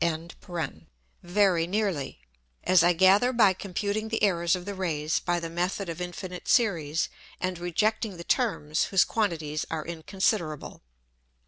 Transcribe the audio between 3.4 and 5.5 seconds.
computing the Errors of the Rays by the